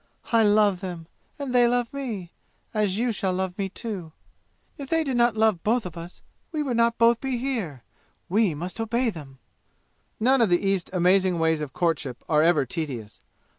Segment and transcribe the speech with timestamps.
[0.31, 1.05] I love them,
[1.37, 2.31] and they love me
[2.73, 4.13] as you shall love me, too!
[4.75, 7.83] If they did not love both of us, we would not both be here!
[8.27, 9.37] We must obey them!"
[10.19, 13.21] None of the East's amazing ways of courtship are ever tedious.